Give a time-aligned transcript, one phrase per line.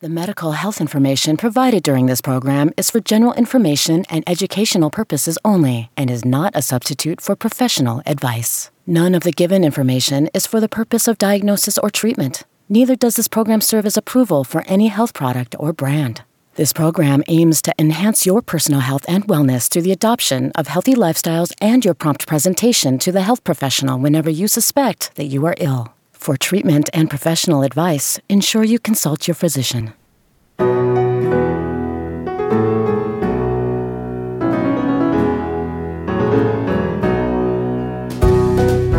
[0.00, 5.38] The medical health information provided during this program is for general information and educational purposes
[5.42, 8.70] only and is not a substitute for professional advice.
[8.86, 12.44] None of the given information is for the purpose of diagnosis or treatment.
[12.68, 16.20] Neither does this program serve as approval for any health product or brand.
[16.56, 20.94] This program aims to enhance your personal health and wellness through the adoption of healthy
[20.94, 25.54] lifestyles and your prompt presentation to the health professional whenever you suspect that you are
[25.56, 25.95] ill.
[26.26, 29.92] For treatment and professional advice, ensure you consult your physician.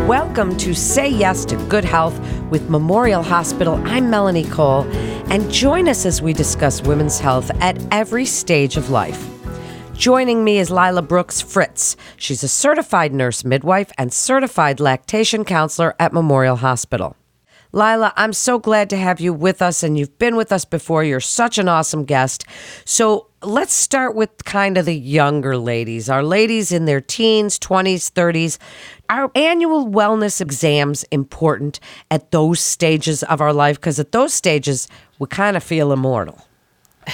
[0.08, 2.18] Welcome to Say Yes to Good Health
[2.50, 3.76] with Memorial Hospital.
[3.84, 4.84] I'm Melanie Cole,
[5.30, 9.28] and join us as we discuss women's health at every stage of life.
[9.96, 11.98] Joining me is Lila Brooks Fritz.
[12.16, 17.17] She's a certified nurse midwife and certified lactation counselor at Memorial Hospital.
[17.78, 21.04] Lila, I'm so glad to have you with us, and you've been with us before.
[21.04, 22.44] You're such an awesome guest.
[22.86, 28.12] So let's start with kind of the younger ladies, our ladies in their teens, 20s,
[28.12, 28.58] 30s.
[29.10, 33.76] Are annual wellness exams important at those stages of our life?
[33.76, 34.88] Because at those stages,
[35.20, 36.47] we kind of feel immortal.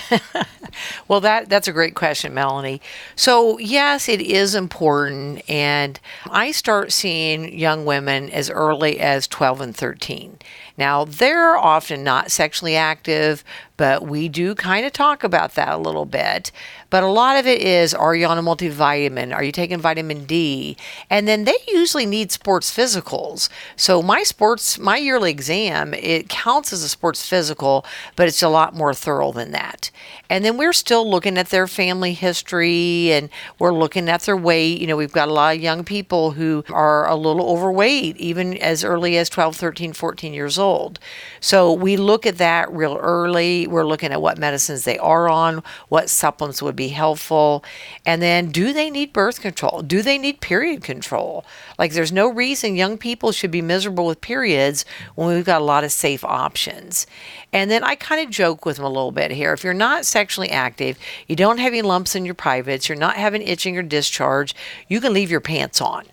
[1.08, 2.82] well, that that's a great question, Melanie.
[3.16, 9.62] So yes, it is important, and I start seeing young women as early as 12
[9.62, 10.38] and 13.
[10.78, 13.44] Now, they're often not sexually active,
[13.78, 16.52] but we do kind of talk about that a little bit.
[16.90, 19.34] But a lot of it is are you on a multivitamin?
[19.34, 20.78] Are you taking vitamin D?
[21.10, 23.50] And then they usually need sports physicals.
[23.76, 27.84] So my sports, my yearly exam, it counts as a sports physical,
[28.16, 29.90] but it's a lot more thorough than that.
[30.30, 33.30] And then we're still looking at their family history and
[33.60, 34.80] we're looking at their weight.
[34.80, 38.58] You know, we've got a lot of young people who are a little overweight, even
[38.58, 41.00] as early as 12, 13, 14 years old.
[41.40, 43.63] So we look at that real early.
[43.70, 47.64] We're looking at what medicines they are on, what supplements would be helpful.
[48.06, 49.82] And then do they need birth control?
[49.82, 51.46] Do they need period control?
[51.78, 54.86] Like, there's no reason young people should be miserable with periods
[55.16, 57.08] when we've got a lot of safe options.
[57.52, 59.54] And then I kind of joke with them a little bit here.
[59.54, 60.98] If you're not sexually active,
[61.28, 64.56] you don't have any lumps in your privates, you're not having itching or discharge,
[64.88, 66.06] you can leave your pants on.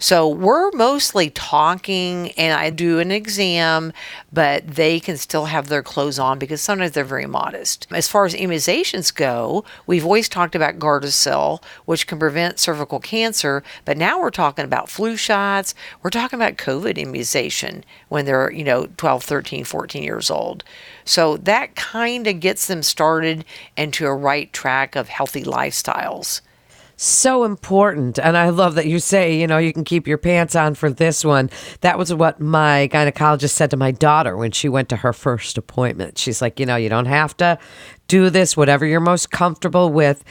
[0.00, 3.92] So we're mostly talking, and I do an exam,
[4.32, 7.88] but they can still have their clothes on because sometimes they're very modest.
[7.90, 13.64] As far as immunizations go, we've always talked about Gardasil, which can prevent cervical cancer,
[13.84, 15.74] but now we're talking about flu shots.
[16.02, 20.62] We're talking about COVID immunization when they're, you know, 12, 13, 14 years old.
[21.04, 23.44] So that kind of gets them started
[23.76, 26.40] into a right track of healthy lifestyles
[26.98, 28.18] so important.
[28.18, 30.90] And I love that you say, you know, you can keep your pants on for
[30.90, 31.48] this one.
[31.80, 35.56] That was what my gynecologist said to my daughter when she went to her first
[35.56, 36.18] appointment.
[36.18, 37.58] She's like, you know, you don't have to
[38.08, 40.24] do this, whatever you're most comfortable with.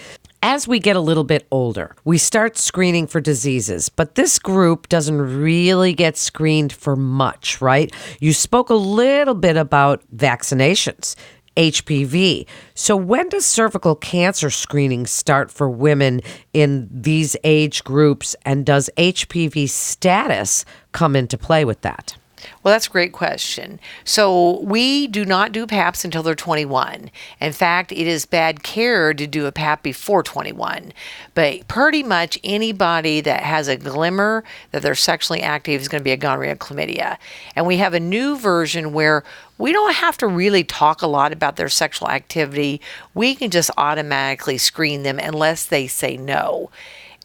[0.44, 4.88] As we get a little bit older, we start screening for diseases, but this group
[4.88, 7.92] doesn't really get screened for much, right?
[8.20, 11.16] You spoke a little bit about vaccinations.
[11.58, 12.46] HPV.
[12.76, 16.22] So, when does cervical cancer screening start for women
[16.54, 22.16] in these age groups, and does HPV status come into play with that?
[22.62, 23.80] Well, that's a great question.
[24.04, 27.10] So, we do not do PAPs until they're 21.
[27.42, 30.94] In fact, it is bad care to do a PAP before 21.
[31.34, 36.04] But pretty much anybody that has a glimmer that they're sexually active is going to
[36.04, 37.18] be a gonorrhea chlamydia.
[37.56, 39.24] And we have a new version where
[39.58, 42.82] we don't have to really talk a lot about their sexual activity.
[43.14, 46.70] We can just automatically screen them unless they say no.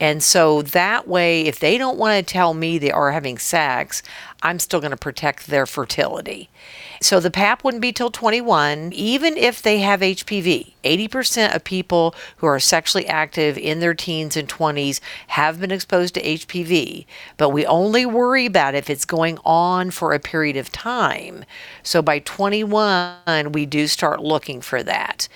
[0.03, 4.03] And so that way, if they don't want to tell me they are having sex,
[4.43, 6.51] I'm still going to protect their fertility.
[7.01, 10.73] So the PAP wouldn't be till 21, even if they have HPV.
[10.83, 14.99] 80% of people who are sexually active in their teens and 20s
[15.29, 20.13] have been exposed to HPV, but we only worry about if it's going on for
[20.13, 21.45] a period of time.
[21.85, 25.29] So by 21, we do start looking for that.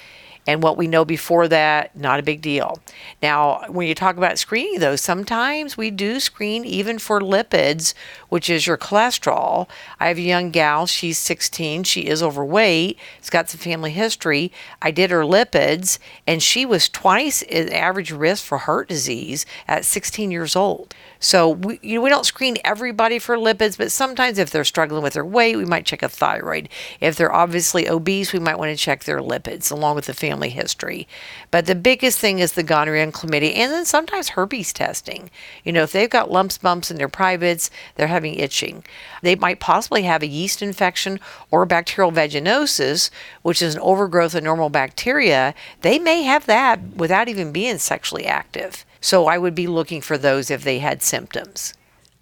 [0.46, 2.80] And what we know before that, not a big deal.
[3.20, 7.94] Now, when you talk about screening, though, sometimes we do screen even for lipids,
[8.28, 9.68] which is your cholesterol.
[9.98, 14.52] I have a young gal, she's 16, she is overweight, has got some family history.
[14.80, 19.84] I did her lipids, and she was twice the average risk for heart disease at
[19.84, 20.94] 16 years old.
[21.26, 25.02] So we, you know, we don't screen everybody for lipids, but sometimes if they're struggling
[25.02, 26.68] with their weight, we might check a thyroid.
[27.00, 30.50] If they're obviously obese, we might want to check their lipids along with the family
[30.50, 31.08] history.
[31.50, 35.28] But the biggest thing is the gonorrhea and chlamydia, and then sometimes herpes testing.
[35.64, 38.84] You know, if they've got lumps, bumps in their privates, they're having itching.
[39.22, 41.18] They might possibly have a yeast infection
[41.50, 43.10] or bacterial vaginosis,
[43.42, 45.56] which is an overgrowth of normal bacteria.
[45.80, 48.84] They may have that without even being sexually active.
[49.06, 51.74] So I would be looking for those if they had symptoms.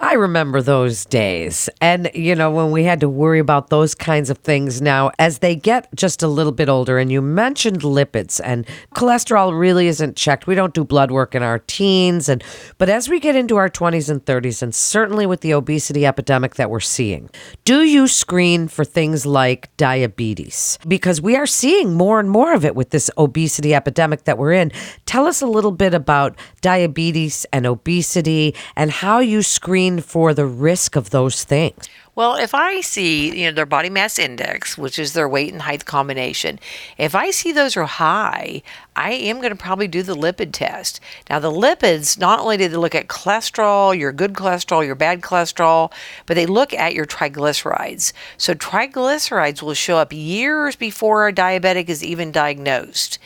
[0.04, 1.70] I remember those days.
[1.80, 5.38] And, you know, when we had to worry about those kinds of things now, as
[5.38, 10.14] they get just a little bit older, and you mentioned lipids and cholesterol really isn't
[10.14, 10.46] checked.
[10.46, 12.28] We don't do blood work in our teens.
[12.28, 12.44] And,
[12.76, 16.56] but as we get into our 20s and 30s, and certainly with the obesity epidemic
[16.56, 17.30] that we're seeing,
[17.64, 20.78] do you screen for things like diabetes?
[20.86, 24.52] Because we are seeing more and more of it with this obesity epidemic that we're
[24.52, 24.70] in.
[25.06, 30.46] Tell us a little bit about diabetes and obesity and how you screen for the
[30.46, 31.88] risk of those things?
[32.16, 35.62] Well, if I see, you know, their body mass index, which is their weight and
[35.62, 36.60] height combination,
[36.96, 38.62] if I see those are high,
[38.94, 41.00] I am going to probably do the lipid test.
[41.28, 45.22] Now, the lipids, not only do they look at cholesterol, your good cholesterol, your bad
[45.22, 45.92] cholesterol,
[46.26, 48.12] but they look at your triglycerides.
[48.38, 53.18] So, triglycerides will show up years before a diabetic is even diagnosed.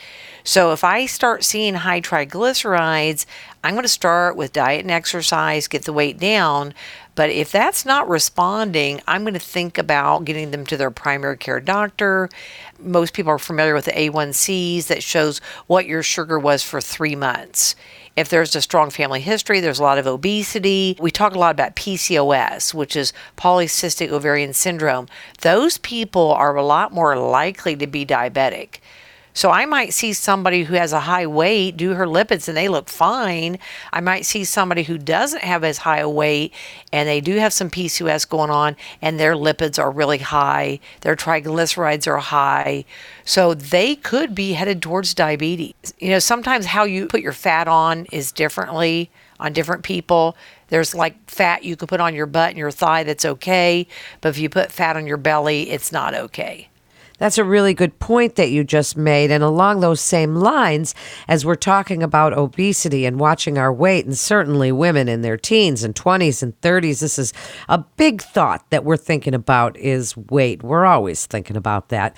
[0.43, 3.25] So if I start seeing high triglycerides,
[3.63, 6.73] I'm going to start with diet and exercise, get the weight down.
[7.15, 11.35] But if that's not responding, I'm going to think about getting them to their primary
[11.35, 12.29] care doctor.
[12.79, 17.17] Most people are familiar with the A1Cs that shows what your sugar was for three
[17.17, 17.75] months.
[18.15, 20.95] If there's a strong family history, there's a lot of obesity.
[20.99, 25.07] We talk a lot about PCOS, which is polycystic ovarian syndrome.
[25.41, 28.79] Those people are a lot more likely to be diabetic.
[29.39, 32.67] So I might see somebody who has a high weight do her lipids and they
[32.67, 33.57] look fine.
[33.93, 36.53] I might see somebody who doesn't have as high a weight
[36.91, 41.15] and they do have some PCOS going on and their lipids are really high, their
[41.15, 42.83] triglycerides are high.
[43.23, 45.93] So they could be headed towards diabetes.
[45.99, 49.09] You know, sometimes how you put your fat on is differently
[49.39, 50.35] on different people.
[50.67, 53.87] There's like fat you could put on your butt and your thigh that's okay,
[54.19, 56.68] but if you put fat on your belly, it's not okay.
[57.19, 59.29] That's a really good point that you just made.
[59.29, 60.95] And along those same lines,
[61.27, 65.83] as we're talking about obesity and watching our weight, and certainly women in their teens
[65.83, 67.33] and 20s and 30s, this is
[67.67, 70.63] a big thought that we're thinking about is weight.
[70.63, 72.17] We're always thinking about that.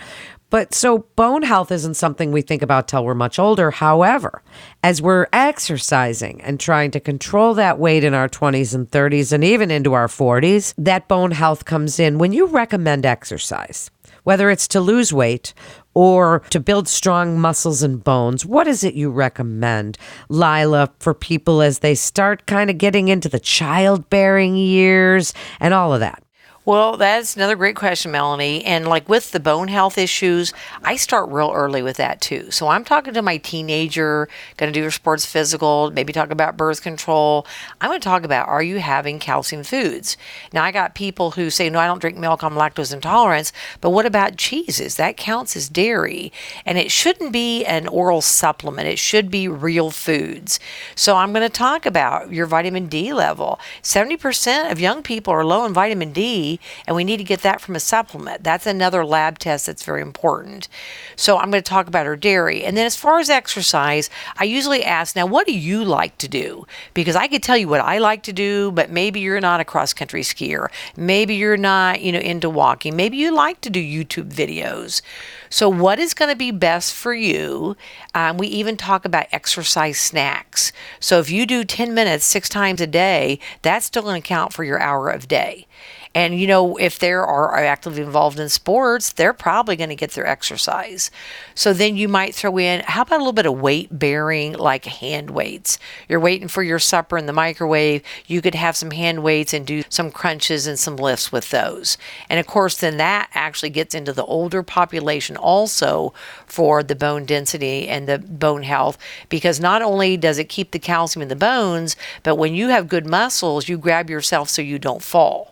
[0.51, 3.71] But so bone health isn't something we think about till we're much older.
[3.71, 4.43] However,
[4.83, 9.45] as we're exercising and trying to control that weight in our 20s and 30s and
[9.45, 12.17] even into our 40s, that bone health comes in.
[12.17, 13.89] When you recommend exercise,
[14.23, 15.53] whether it's to lose weight
[15.93, 18.45] or to build strong muscles and bones.
[18.45, 19.97] What is it you recommend,
[20.29, 25.93] Lila, for people as they start kind of getting into the childbearing years and all
[25.93, 26.23] of that?
[26.63, 28.63] Well, that's another great question, Melanie.
[28.63, 30.53] And like with the bone health issues,
[30.83, 32.51] I start real early with that too.
[32.51, 36.57] So I'm talking to my teenager, going to do your sports physical, maybe talk about
[36.57, 37.47] birth control.
[37.79, 40.17] I'm going to talk about are you having calcium foods?
[40.53, 43.51] Now, I got people who say, no, I don't drink milk, I'm lactose intolerant.
[43.79, 44.97] But what about cheeses?
[44.97, 46.31] That counts as dairy.
[46.63, 50.59] And it shouldn't be an oral supplement, it should be real foods.
[50.93, 53.59] So I'm going to talk about your vitamin D level.
[53.81, 56.50] 70% of young people are low in vitamin D
[56.87, 58.43] and we need to get that from a supplement.
[58.43, 60.67] That's another lab test that's very important.
[61.15, 62.63] So I'm going to talk about her dairy.
[62.63, 66.27] And then as far as exercise, I usually ask, now, what do you like to
[66.27, 66.65] do?
[66.93, 69.65] Because I could tell you what I like to do, but maybe you're not a
[69.65, 70.67] cross country skier.
[70.95, 72.95] Maybe you're not, you know, into walking.
[72.95, 75.01] Maybe you like to do YouTube videos.
[75.49, 77.75] So, what is going to be best for you?
[78.15, 80.71] Um, we even talk about exercise snacks.
[80.99, 84.53] So, if you do 10 minutes six times a day, that's still going to count
[84.53, 85.67] for your hour of day.
[86.13, 90.11] And, you know, if they are, actively involved in sports, they're probably going to get
[90.11, 91.09] their exercise.
[91.55, 94.85] So then you might throw in, how about a little bit of weight bearing, like
[94.85, 95.79] hand weights?
[96.09, 98.03] You're waiting for your supper in the microwave.
[98.27, 101.97] You could have some hand weights and do some crunches and some lifts with those.
[102.29, 106.13] And of course, then that actually gets into the older population also
[106.45, 108.97] for the bone density and the bone health,
[109.29, 112.89] because not only does it keep the calcium in the bones, but when you have
[112.89, 115.50] good muscles, you grab yourself so you don't fall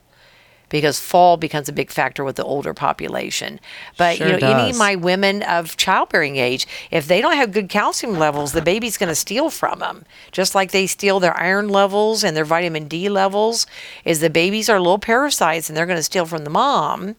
[0.70, 3.60] because fall becomes a big factor with the older population.
[3.98, 4.62] But sure you know, does.
[4.62, 8.62] any of my women of childbearing age, if they don't have good calcium levels, the
[8.62, 10.06] baby's going to steal from them.
[10.32, 13.68] Just like they steal their iron levels and their vitamin D levels,
[14.06, 17.16] is the babies are little parasites and they're going to steal from the mom.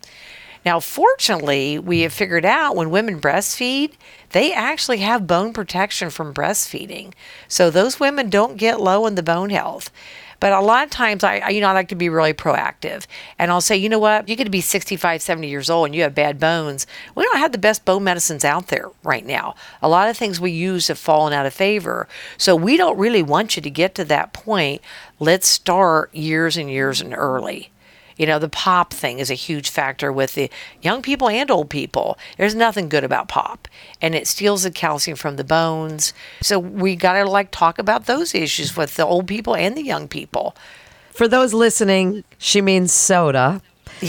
[0.65, 3.93] Now, fortunately, we have figured out when women breastfeed,
[4.31, 7.15] they actually have bone protection from breastfeeding.
[7.49, 9.91] So those women don't get low in the bone health.
[10.41, 13.07] But a lot of times, I, I, you know, I like to be really proactive.
[13.39, 14.29] And I'll say, you know what?
[14.29, 16.87] You could be 65, 70 years old and you have bad bones.
[17.15, 19.55] We don't have the best bone medicines out there right now.
[19.83, 22.09] A lot of things we use have fallen out of favor.
[22.39, 24.81] So we don't really want you to get to that point.
[25.19, 27.70] Let's start years and years and early.
[28.21, 30.51] You know, the pop thing is a huge factor with the
[30.83, 32.19] young people and old people.
[32.37, 33.67] There's nothing good about pop,
[34.03, 36.13] and it steals the calcium from the bones.
[36.43, 39.83] So we got to like talk about those issues with the old people and the
[39.83, 40.55] young people.
[41.13, 43.63] For those listening, she means soda.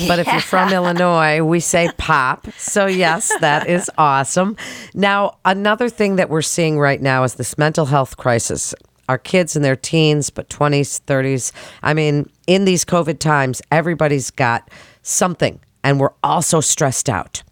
[0.05, 2.47] But if you're from Illinois, we say pop.
[2.57, 4.57] So, yes, that is awesome.
[4.93, 8.75] Now, another thing that we're seeing right now is this mental health crisis
[9.11, 11.51] our kids in their teens, but 20s, 30s.
[11.83, 17.43] I mean, in these COVID times, everybody's got something, and we're also stressed out.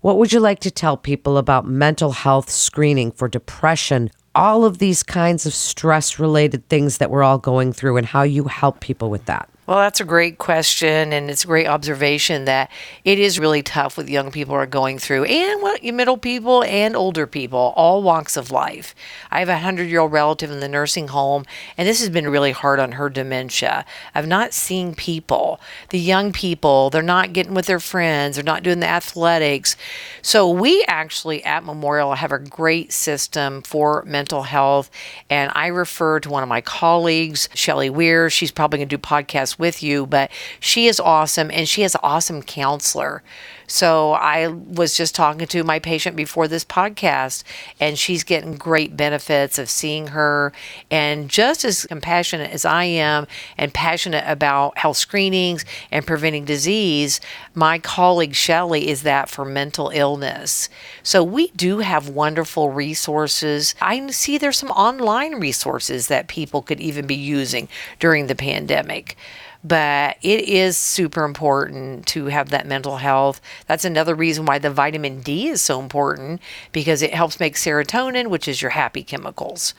[0.00, 4.78] What would you like to tell people about mental health screening for depression, all of
[4.78, 8.80] these kinds of stress related things that we're all going through, and how you help
[8.80, 9.48] people with that?
[9.66, 12.70] Well, that's a great question, and it's a great observation that
[13.04, 16.62] it is really tough what young people are going through, and what you middle people
[16.62, 18.94] and older people, all walks of life.
[19.28, 21.46] I have a hundred year old relative in the nursing home,
[21.76, 23.84] and this has been really hard on her dementia.
[24.14, 25.58] I've not seen people,
[25.90, 29.76] the young people, they're not getting with their friends, they're not doing the athletics.
[30.22, 34.92] So, we actually at Memorial have a great system for mental health,
[35.28, 38.30] and I refer to one of my colleagues, Shelly Weir.
[38.30, 41.94] She's probably going to do podcasts with you, but she is awesome and she is
[41.94, 43.22] an awesome counselor.
[43.66, 47.42] So I was just talking to my patient before this podcast,
[47.80, 50.52] and she's getting great benefits of seeing her.
[50.90, 53.26] And just as compassionate as I am
[53.58, 57.20] and passionate about health screenings and preventing disease,
[57.54, 60.68] my colleague Shelly is that for mental illness.
[61.02, 63.74] So we do have wonderful resources.
[63.80, 67.68] I see there's some online resources that people could even be using
[67.98, 69.16] during the pandemic
[69.64, 73.40] but it is super important to have that mental health.
[73.66, 76.40] That's another reason why the vitamin D is so important
[76.72, 79.74] because it helps make serotonin, which is your happy chemicals.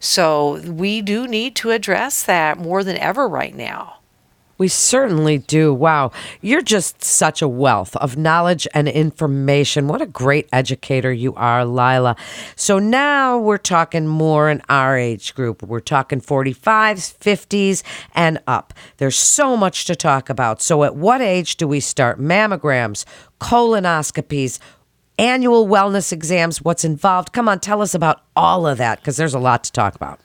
[0.00, 3.97] So we do need to address that more than ever right now.
[4.58, 5.72] We certainly do.
[5.72, 6.10] Wow.
[6.40, 9.86] You're just such a wealth of knowledge and information.
[9.86, 12.16] What a great educator you are, Lila.
[12.56, 15.62] So now we're talking more in our age group.
[15.62, 17.84] We're talking 45s, 50s,
[18.16, 18.74] and up.
[18.96, 20.60] There's so much to talk about.
[20.60, 23.04] So, at what age do we start mammograms,
[23.40, 24.58] colonoscopies?
[25.20, 27.32] Annual wellness exams, what's involved?
[27.32, 30.20] Come on, tell us about all of that because there's a lot to talk about.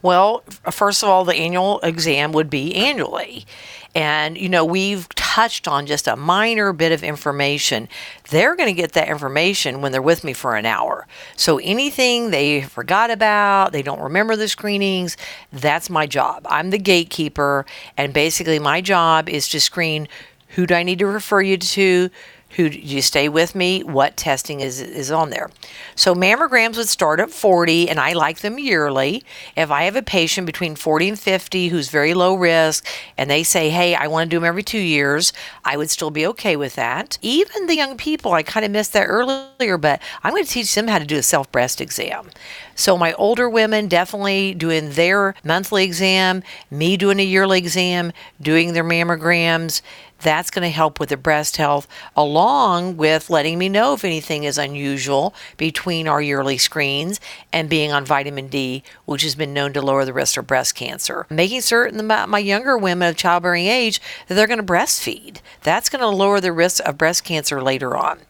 [0.00, 3.46] Well, first of all, the annual exam would be annually.
[3.94, 7.88] And, you know, we've touched on just a minor bit of information.
[8.30, 11.06] They're going to get that information when they're with me for an hour.
[11.36, 15.16] So anything they forgot about, they don't remember the screenings,
[15.52, 16.46] that's my job.
[16.48, 17.66] I'm the gatekeeper.
[17.96, 20.06] And basically, my job is to screen
[20.50, 22.10] who do I need to refer you to?
[22.50, 23.82] Who do you stay with me?
[23.82, 25.50] What testing is is on there?
[25.94, 29.22] So mammograms would start at 40 and i like them yearly.
[29.56, 32.86] If i have a patient between 40 and 50 who's very low risk
[33.16, 35.32] and they say hey i want to do them every two years
[35.64, 37.18] i would still be okay with that.
[37.20, 40.74] Even the young people i kind of missed that earlier but i'm going to teach
[40.74, 42.30] them how to do a self breast exam.
[42.74, 48.72] So my older women definitely doing their monthly exam me doing a yearly exam doing
[48.72, 49.82] their mammograms
[50.20, 54.44] that's going to help with the breast health, along with letting me know if anything
[54.44, 57.20] is unusual between our yearly screens
[57.52, 60.74] and being on vitamin D, which has been known to lower the risk of breast
[60.74, 61.26] cancer.
[61.30, 65.38] Making certain that my younger women of childbearing age that they're going to breastfeed.
[65.62, 68.20] That's going to lower the risk of breast cancer later on.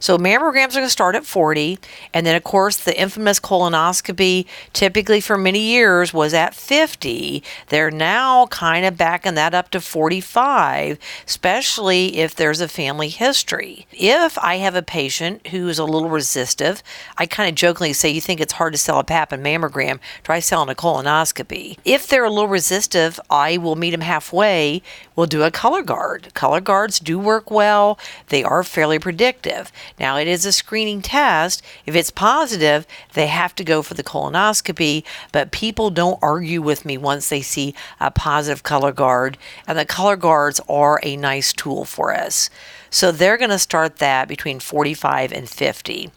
[0.00, 1.78] So mammograms are going to start at 40.
[2.14, 7.42] And then, of course, the infamous colonoscopy, typically for many years, was at 50.
[7.68, 13.86] They're now kind of backing that up to 45, especially if there's a family history.
[13.92, 16.82] If I have a patient who is a little resistive,
[17.18, 19.98] I kind of jokingly say, You think it's hard to sell a pap and mammogram?
[20.22, 21.78] Try selling a colonoscopy.
[21.84, 24.82] If they're a little resistive, I will meet them halfway.
[25.14, 26.34] We'll do a Cologuard.
[26.34, 29.65] Color guards do work well, they are fairly predictive.
[29.98, 31.62] Now, it is a screening test.
[31.84, 36.84] If it's positive, they have to go for the colonoscopy, but people don't argue with
[36.84, 42.14] me once they see a positive Cologuard, and the Cologuards are a nice tool for
[42.14, 42.50] us.
[42.90, 46.10] So they're going to start that between 45 and 50.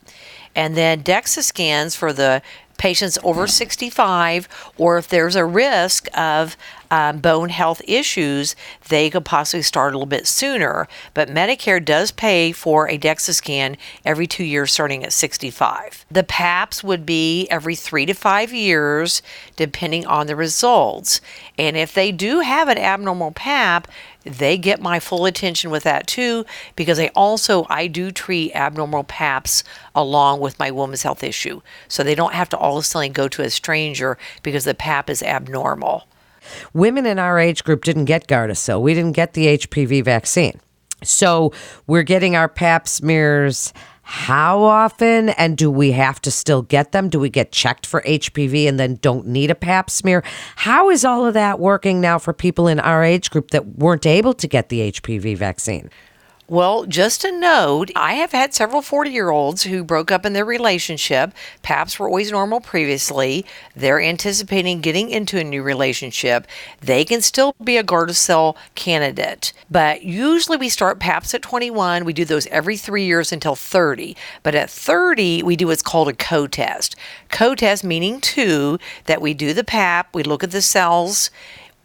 [0.55, 2.41] And then DEXA scans for the
[2.77, 6.57] patients over 65, or if there's a risk of
[6.91, 8.55] um, bone health issues,
[8.87, 10.87] they could possibly start a little bit sooner.
[11.13, 16.05] But Medicare does pay for a DEXA scan every two years starting at 65.
[16.09, 19.21] The PAPs would be every three to five years,
[19.55, 21.21] depending on the results.
[21.57, 23.87] And if they do have an abnormal PAP,
[24.23, 29.05] they get my full attention with that too because I also I do treat abnormal
[29.05, 29.63] paps
[29.95, 31.61] along with my woman's health issue.
[31.87, 34.73] So they don't have to all of a sudden go to a stranger because the
[34.73, 36.05] pap is abnormal.
[36.73, 38.81] Women in our age group didn't get Gardasil.
[38.81, 40.59] We didn't get the HPV vaccine.
[41.03, 41.53] So
[41.87, 43.73] we're getting our pap smears
[44.11, 47.09] how often and do we have to still get them?
[47.09, 50.23] Do we get checked for HPV and then don't need a pap smear?
[50.55, 54.07] How is all of that working now for people in our age group that weren't
[54.07, 55.91] able to get the HPV vaccine?
[56.49, 60.33] Well, just a note, I have had several 40 year olds who broke up in
[60.33, 61.31] their relationship.
[61.61, 63.45] PAPs were always normal previously.
[63.75, 66.47] They're anticipating getting into a new relationship.
[66.81, 69.53] They can still be a Gardasil candidate.
[69.69, 72.03] But usually we start PAPs at 21.
[72.03, 74.17] We do those every three years until 30.
[74.41, 76.95] But at 30, we do what's called a co test.
[77.29, 81.29] Co test meaning two, that we do the PAP, we look at the cells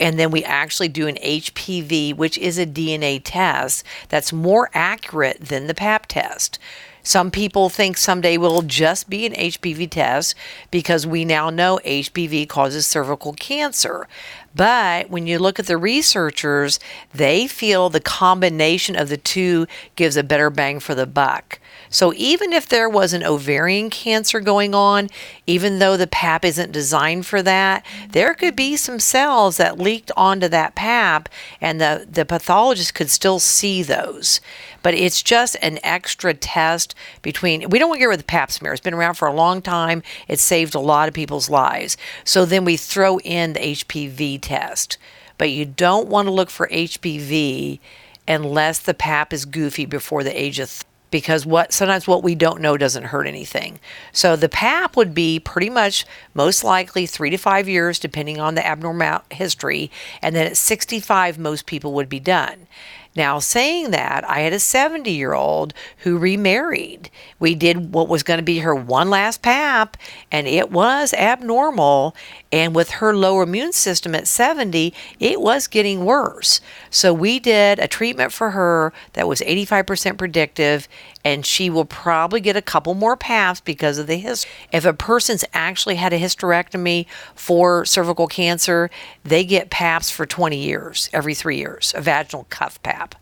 [0.00, 5.40] and then we actually do an HPV, which is a DNA test that's more accurate
[5.40, 6.58] than the PAP test.
[7.06, 10.34] Some people think someday we'll just be an HPV test
[10.70, 14.08] because we now know HPV causes cervical cancer.
[14.54, 16.80] But when you look at the researchers,
[17.12, 21.60] they feel the combination of the two gives a better bang for the buck.
[21.94, 25.10] So even if there was an ovarian cancer going on,
[25.46, 30.10] even though the pap isn't designed for that, there could be some cells that leaked
[30.16, 31.28] onto that pap
[31.60, 34.40] and the, the pathologist could still see those.
[34.82, 38.24] But it's just an extra test between, we don't want to get rid of the
[38.24, 38.72] pap smear.
[38.72, 40.02] It's been around for a long time.
[40.26, 41.96] It saved a lot of people's lives.
[42.24, 44.98] So then we throw in the HPV test.
[45.38, 47.78] But you don't want to look for HPV
[48.26, 52.60] unless the pap is goofy before the age of because what sometimes what we don't
[52.60, 53.78] know doesn't hurt anything.
[54.10, 56.04] So the PAP would be pretty much
[56.34, 61.38] most likely three to five years, depending on the abnormal history, and then at 65,
[61.38, 62.66] most people would be done.
[63.14, 67.10] Now, saying that, I had a 70 year old who remarried.
[67.38, 69.96] We did what was going to be her one last PAP,
[70.32, 72.16] and it was abnormal.
[72.54, 76.60] And with her lower immune system at 70, it was getting worse.
[76.88, 80.86] So we did a treatment for her that was 85% predictive,
[81.24, 84.52] and she will probably get a couple more PAPs because of the history.
[84.70, 88.88] If a person's actually had a hysterectomy for cervical cancer,
[89.24, 93.16] they get PAPs for 20 years, every three years, a vaginal cuff PAP.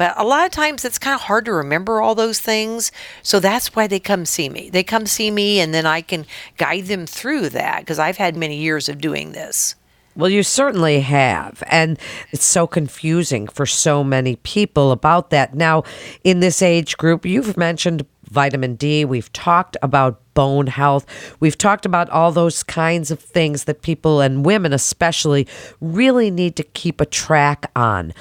[0.00, 2.90] But a lot of times it's kind of hard to remember all those things.
[3.22, 4.70] So that's why they come see me.
[4.70, 6.24] They come see me and then I can
[6.56, 9.74] guide them through that because I've had many years of doing this.
[10.16, 11.62] Well, you certainly have.
[11.66, 11.98] And
[12.30, 15.54] it's so confusing for so many people about that.
[15.54, 15.82] Now,
[16.24, 19.04] in this age group, you've mentioned vitamin D.
[19.04, 21.04] We've talked about bone health.
[21.40, 25.46] We've talked about all those kinds of things that people and women especially
[25.80, 28.14] really need to keep a track on.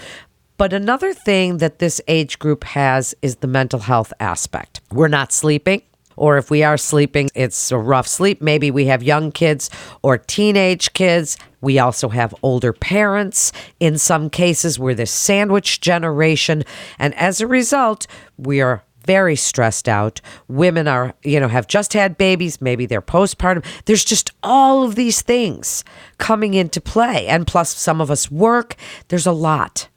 [0.59, 4.81] But another thing that this age group has is the mental health aspect.
[4.91, 5.83] We're not sleeping
[6.17, 8.41] or if we are sleeping, it's a rough sleep.
[8.41, 9.69] Maybe we have young kids
[10.01, 11.37] or teenage kids.
[11.61, 13.53] We also have older parents.
[13.79, 16.65] In some cases, we're the sandwich generation.
[16.99, 18.05] And as a result,
[18.37, 20.19] we are very stressed out.
[20.49, 23.63] Women are, you know, have just had babies, maybe they're postpartum.
[23.85, 25.85] There's just all of these things
[26.17, 27.27] coming into play.
[27.27, 28.75] And plus, some of us work.
[29.07, 29.87] There's a lot.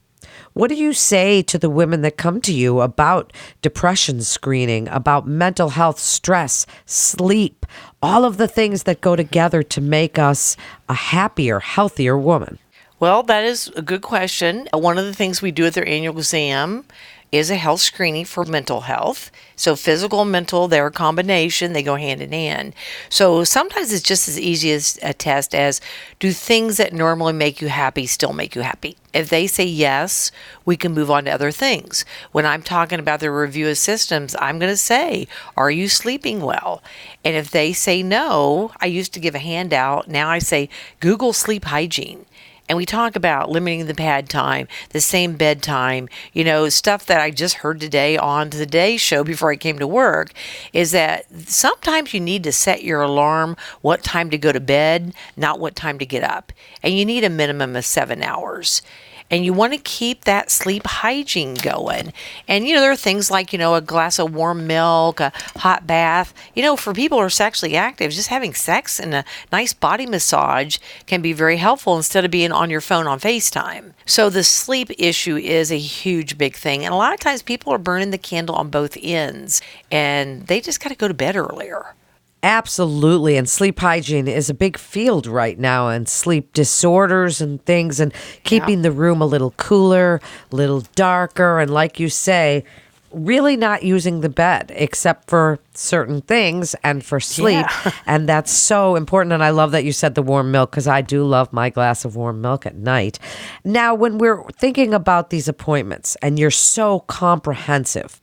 [0.54, 5.26] What do you say to the women that come to you about depression screening, about
[5.26, 7.64] mental health, stress, sleep,
[8.02, 10.56] all of the things that go together to make us
[10.90, 12.58] a happier, healthier woman?
[13.00, 14.68] Well, that is a good question.
[14.72, 16.84] One of the things we do at their annual exam
[17.32, 19.30] is a health screening for mental health.
[19.56, 22.74] So physical mental, they're a combination, they go hand in hand.
[23.08, 25.80] So sometimes it's just as easy as a test as
[26.20, 28.96] do things that normally make you happy still make you happy?
[29.14, 30.30] If they say yes,
[30.64, 32.04] we can move on to other things.
[32.32, 36.40] When I'm talking about the review of systems, I'm going to say, Are you sleeping
[36.40, 36.82] well?
[37.24, 40.08] And if they say no, I used to give a handout.
[40.08, 40.68] Now I say,
[41.00, 42.26] Google sleep hygiene
[42.68, 47.20] and we talk about limiting the pad time, the same bedtime, you know, stuff that
[47.20, 50.33] I just heard today on the Today Show before I came to work
[50.72, 55.12] is that sometimes you need to set your alarm what time to go to bed,
[55.37, 56.53] not what time to get up.
[56.83, 58.83] And you need a minimum of seven hours.
[59.32, 62.12] And you want to keep that sleep hygiene going.
[62.46, 65.32] And you know, there are things like, you know, a glass of warm milk, a
[65.56, 66.34] hot bath.
[66.54, 70.06] You know, for people who are sexually active, just having sex and a nice body
[70.06, 73.94] massage can be very helpful instead of being on your phone on FaceTime.
[74.04, 76.84] So the sleep issue is a huge big thing.
[76.84, 80.60] And a lot of times people are burning the candle on both ends and they
[80.60, 81.94] just got to go to bed earlier.
[82.42, 83.37] Absolutely.
[83.37, 88.12] And sleep hygiene is a big field right now, and sleep disorders and things, and
[88.42, 88.83] keeping yeah.
[88.83, 91.61] the room a little cooler, a little darker.
[91.61, 92.64] And like you say,
[93.12, 97.66] really not using the bed except for certain things and for sleep.
[97.66, 97.92] Yeah.
[98.06, 99.32] and that's so important.
[99.32, 102.04] And I love that you said the warm milk because I do love my glass
[102.04, 103.18] of warm milk at night.
[103.64, 108.20] Now, when we're thinking about these appointments and you're so comprehensive,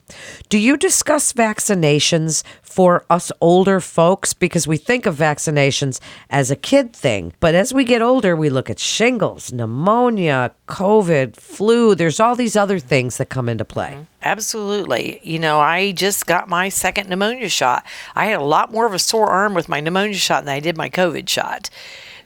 [0.50, 4.34] do you discuss vaccinations for us older folks?
[4.34, 8.50] Because we think of vaccinations as a kid thing, but as we get older, we
[8.50, 11.96] look at shingles, pneumonia, COVID, flu.
[11.96, 14.06] There's all these other things that come into play.
[14.22, 15.20] Absolutely.
[15.24, 17.86] You know, I just got my second pneumonia shot.
[18.16, 20.60] I had a lot more of a sore arm with my pneumonia shot than I
[20.60, 21.70] did my COVID shot.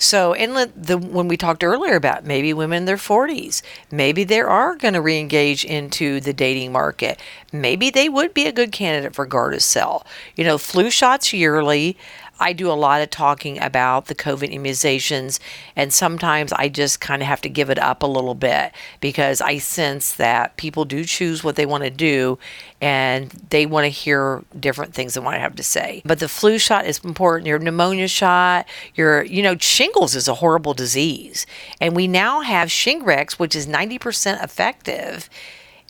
[0.03, 4.41] So, and the, when we talked earlier about maybe women in their 40s, maybe they
[4.41, 7.21] are going to reengage into the dating market.
[7.53, 10.05] Maybe they would be a good candidate for Gardasil.
[10.35, 11.97] You know, flu shots yearly.
[12.39, 15.39] I do a lot of talking about the COVID immunizations,
[15.75, 19.39] and sometimes I just kind of have to give it up a little bit because
[19.41, 22.39] I sense that people do choose what they want to do
[22.81, 26.01] and they want to hear different things than what I have to say.
[26.05, 30.35] But the flu shot is important, your pneumonia shot, your, you know, shingles is a
[30.35, 31.45] horrible disease.
[31.79, 35.29] And we now have Shingrix, which is 90% effective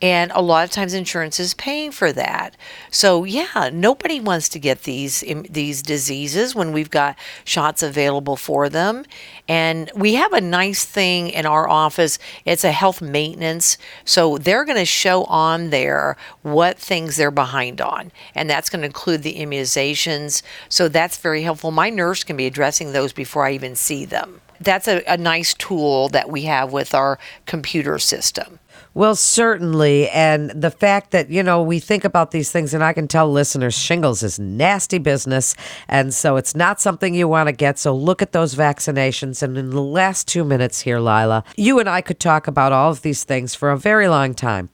[0.04, 2.58] and a lot of times insurance is paying for that.
[2.92, 8.68] So yeah, nobody wants to get these these diseases when we've got shots available for
[8.68, 9.06] them.
[9.48, 12.20] And we have a nice thing in our office.
[12.44, 13.78] It's a health maintenance.
[14.04, 18.12] So they're going to show on there what things they're behind on.
[18.36, 20.42] And that's going to include the immunizations.
[20.68, 21.72] So that's very helpful.
[21.72, 24.42] My nurse can be addressing those before I even see them.
[24.60, 28.60] That's a, a nice tool that we have with our computer system.
[28.96, 30.08] Well, certainly.
[30.10, 33.32] And the fact that, you know, we think about these things, and I can tell
[33.32, 35.56] listeners shingles is nasty business.
[35.88, 37.80] And so it's not something you want to get.
[37.80, 39.42] So look at those vaccinations.
[39.42, 42.92] And in the last two minutes here, Lila, you and I could talk about all
[42.92, 44.70] of these things for a very long time.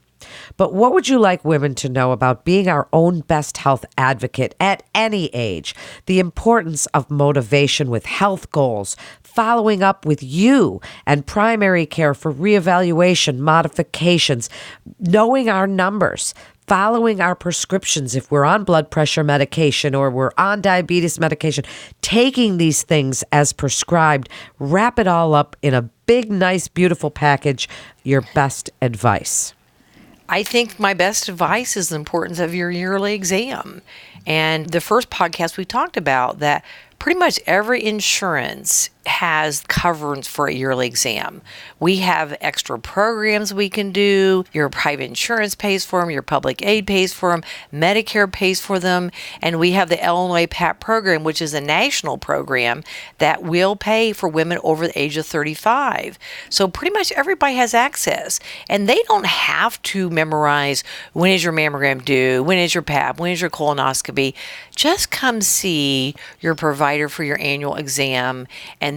[0.58, 4.54] But what would you like women to know about being our own best health advocate
[4.60, 5.74] at any age?
[6.06, 8.96] The importance of motivation with health goals,
[9.30, 14.50] following up with you and primary care for reevaluation, modifications,
[15.00, 16.34] knowing our numbers,
[16.68, 21.64] following our prescriptions if we're on blood pressure medication or we're on diabetes medication,
[22.02, 27.68] taking these things as prescribed, wrap it all up in a big, nice, beautiful package.
[28.04, 29.54] Your best advice.
[30.30, 33.82] I think my best advice is the importance of your yearly exam.
[34.28, 36.64] And the first podcast we talked about that
[37.00, 41.42] pretty much every insurance has coverage for a yearly exam.
[41.80, 44.46] We have extra programs we can do.
[44.54, 47.44] Your private insurance pays for them, your public aid pays for them,
[47.74, 52.18] Medicare pays for them, and we have the Illinois PAP program, which is a national
[52.18, 52.84] program
[53.18, 56.18] that will pay for women over the age of 35.
[56.50, 61.54] So pretty much everybody has access, and they don't have to memorize when is your
[61.54, 64.36] mammogram due, when is your PAP, when is your colonoscopy.
[64.76, 68.48] Just come see your provider for your annual exam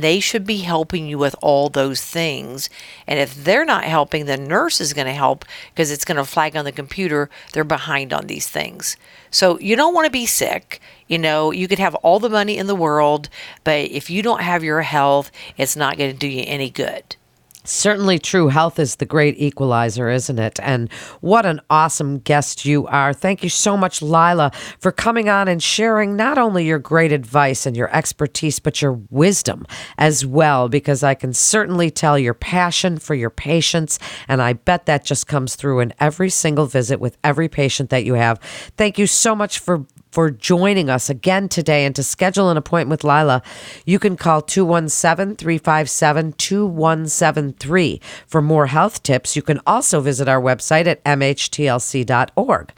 [0.03, 2.69] they should be helping you with all those things.
[3.07, 6.25] And if they're not helping, the nurse is going to help because it's going to
[6.25, 8.97] flag on the computer they're behind on these things.
[9.31, 10.81] So you don't want to be sick.
[11.09, 13.29] You know, you could have all the money in the world,
[13.65, 17.17] but if you don't have your health, it's not going to do you any good.
[17.65, 18.49] Certainly true.
[18.49, 20.59] Health is the great equalizer, isn't it?
[20.61, 23.13] And what an awesome guest you are.
[23.13, 27.65] Thank you so much, Lila, for coming on and sharing not only your great advice
[27.65, 29.65] and your expertise, but your wisdom
[29.97, 33.99] as well, because I can certainly tell your passion for your patients.
[34.27, 38.05] And I bet that just comes through in every single visit with every patient that
[38.05, 38.41] you have.
[38.77, 41.85] Thank you so much for for joining us again today.
[41.85, 43.43] And to schedule an appointment with Lila,
[43.85, 49.35] you can call 217 357 2173 for more health tips.
[49.35, 52.73] You can also visit our website at mhtlc.org.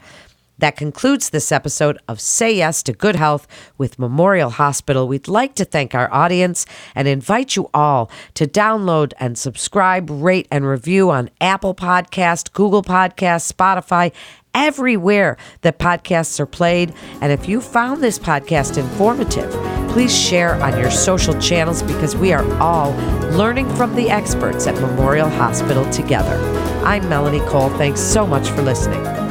[0.57, 3.45] That concludes this episode of Say Yes to Good Health
[3.77, 5.07] with Memorial Hospital.
[5.07, 10.47] We'd like to thank our audience and invite you all to download and subscribe, rate,
[10.49, 14.13] and review on Apple Podcast, Google Podcast, Spotify,
[14.55, 16.95] everywhere that podcasts are played.
[17.21, 19.53] And if you found this podcast informative,
[19.95, 22.91] Please share on your social channels because we are all
[23.37, 26.35] learning from the experts at Memorial Hospital together.
[26.83, 27.69] I'm Melanie Cole.
[27.69, 29.24] Thanks so much for listening.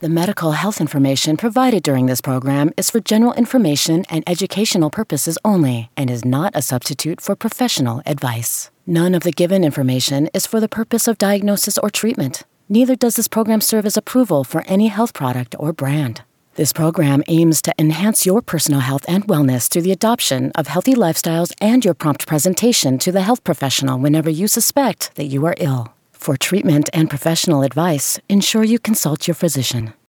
[0.00, 5.36] The medical health information provided during this program is for general information and educational purposes
[5.44, 8.70] only and is not a substitute for professional advice.
[8.86, 12.44] None of the given information is for the purpose of diagnosis or treatment.
[12.68, 16.22] Neither does this program serve as approval for any health product or brand.
[16.54, 20.94] This program aims to enhance your personal health and wellness through the adoption of healthy
[20.94, 25.56] lifestyles and your prompt presentation to the health professional whenever you suspect that you are
[25.58, 25.92] ill.
[26.18, 29.94] For treatment and professional advice, ensure you consult your physician.